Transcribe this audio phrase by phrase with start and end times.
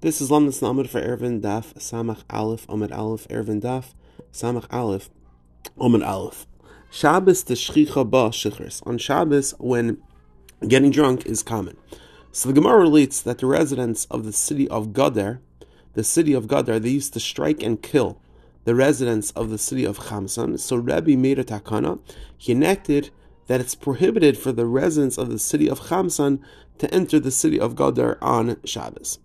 [0.00, 3.94] This is Lamdas Namud for Eruvin Daf Samach Aleph Omid Aleph Eruvin Daf
[4.32, 5.10] Samach Aleph
[5.76, 6.46] Omid Aleph.
[6.88, 8.80] Shabbos the Shchicha Ba Shichris.
[8.86, 10.00] On Shabbos, when
[10.68, 11.76] getting drunk is common.
[12.30, 15.40] So the Gemara relates that the residents of the city of Gadar,
[15.94, 18.20] the city of Gadar, they used to strike and kill
[18.66, 20.60] the residents of the city of Chamsan.
[20.60, 21.98] So Rebbe made a takana.
[22.36, 23.10] He enacted
[23.48, 26.38] that it's prohibited for the residents of the city of Chamsan
[26.78, 29.18] to enter the city of Gadar on Shabbos.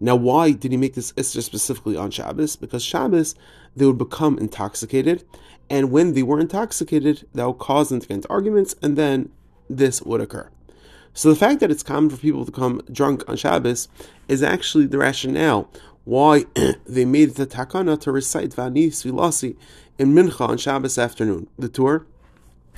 [0.00, 2.56] Now, why did he make this Isser specifically on Shabbos?
[2.56, 3.34] Because Shabbos,
[3.74, 5.24] they would become intoxicated,
[5.70, 9.30] and when they were intoxicated, that would cause them to get into arguments, and then
[9.70, 10.50] this would occur.
[11.14, 13.88] So the fact that it's common for people to come drunk on Shabbos
[14.28, 15.70] is actually the rationale
[16.04, 16.46] why
[16.86, 19.56] they made the takana to recite Vani Svilasi
[19.98, 21.48] in Mincha on Shabbos afternoon.
[21.58, 22.06] The Tur,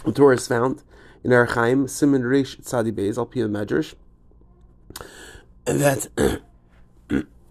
[0.05, 0.83] the Tur is found
[1.23, 3.95] in Orach Chaim Siman Reish Tzadi Beis Al Medrash,
[5.65, 6.09] that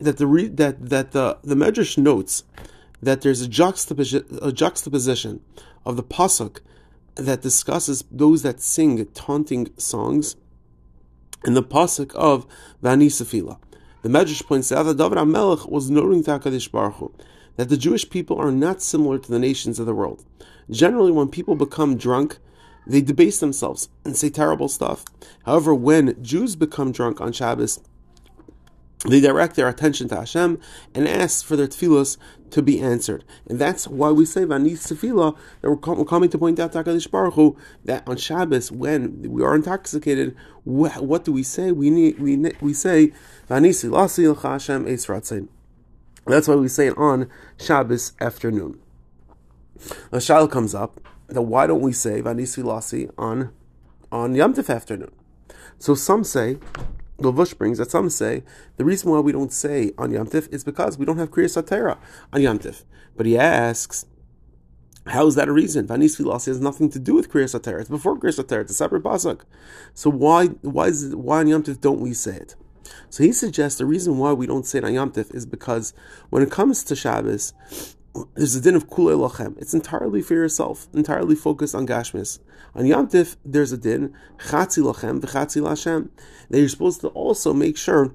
[0.03, 2.43] that the re, that that the the Medrash notes
[3.01, 5.41] that there's a juxtaposition, a juxtaposition
[5.85, 6.59] of the pasuk
[7.15, 10.35] that discusses those that sing taunting songs,
[11.43, 12.47] and the pasuk of
[12.81, 13.57] Vani Sefila.
[14.01, 17.13] The Medrash points out that David HaMelech was noting to HaKadosh Baruch Hu,
[17.55, 20.23] that the Jewish people are not similar to the nations of the world.
[20.69, 22.37] Generally, when people become drunk,
[22.85, 25.05] they debase themselves and say terrible stuff.
[25.45, 27.79] However, when Jews become drunk on Shabbos,
[29.05, 30.59] they direct their attention to Hashem
[30.93, 32.17] and ask for their tefillos
[32.51, 33.23] to be answered.
[33.47, 37.09] And that's why we say Vanis Tefillah, that we're coming to point out to HaKadosh
[37.11, 41.71] Baruch Hu, that on Shabbos, when we are intoxicated, what, what do we say?
[41.71, 43.11] We need, we, we say
[43.49, 45.05] Vanis Ilasi Hashem Eis
[46.25, 48.79] That's why we say it on Shabbos afternoon.
[50.11, 53.51] A shal comes up that why don't we say Vanis Ilasi on
[54.11, 55.11] on Yom Tov afternoon?
[55.79, 56.57] So some say
[57.23, 58.43] Lavush brings that some say
[58.77, 61.65] the reason why we don't say on Yom Tif is because we don't have Kriyas
[61.67, 61.97] Torah
[62.31, 62.83] on Yom Tif.
[63.15, 64.05] But he asks,
[65.07, 65.87] how is that a reason?
[65.87, 67.81] Vanis Filasi has nothing to do with Kriyas Torah.
[67.81, 68.61] It's before Kriyas Torah.
[68.61, 69.41] It's a separate pasuk.
[69.93, 72.55] So why why is it, why on Yom Tif don't we say it?
[73.09, 75.93] So he suggests the reason why we don't say it on Yom Tif is because
[76.29, 77.53] when it comes to Shabbos,
[78.35, 79.57] there's a din of kulei lachem.
[79.59, 82.39] It's entirely for yourself, entirely focused on gashmis.
[82.75, 83.09] On Yom
[83.45, 86.09] there's a din chatzi lachem v'chatzi lashem.
[86.49, 88.13] That you're supposed to also make sure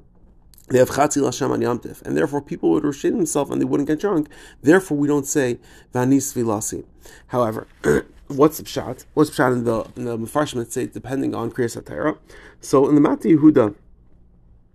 [0.68, 3.88] they have chatzi lashem on Yom and therefore people would restrain themselves and they wouldn't
[3.88, 4.28] get drunk.
[4.62, 5.58] Therefore, we don't say
[5.92, 6.84] vanis vilasi.
[7.28, 7.66] However.
[8.28, 9.06] what's the pshat?
[9.14, 12.18] What's the pshat in the in the Mefarshim say depending on Kriyas Satira?
[12.60, 13.74] So in the Mateh Yehuda,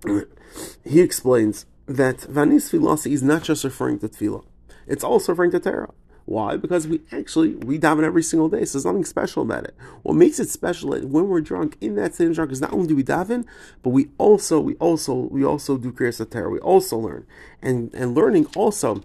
[0.83, 4.43] he explains that Vanis Filasi is not just referring to Tefillah
[4.87, 5.93] it's also referring to Torah.
[6.25, 6.55] Why?
[6.55, 8.63] Because we actually we daven every single day.
[8.63, 9.75] So there's nothing special about it.
[10.03, 12.71] What makes it special is when we're drunk in that state of drunk is not
[12.71, 13.45] only do we daven,
[13.81, 16.49] but we also we also we also do kriyas Torah.
[16.49, 17.27] We also learn,
[17.61, 19.03] and and learning also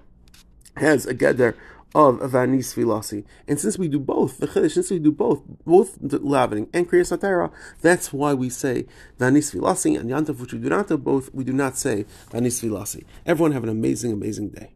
[0.76, 1.56] has a gather
[1.94, 3.24] of Vanis Vilasi.
[3.48, 7.18] And since we do both, the Chiddush, since we do both, both Lavening and Kriyas
[7.18, 7.50] Torah,
[7.80, 8.86] that's why we say
[9.18, 12.62] Vanis Vilasi and Yantav, which we do not do both, we do not say Vanis
[12.62, 13.04] Vilasi.
[13.26, 14.70] Everyone have an amazing, amazing day.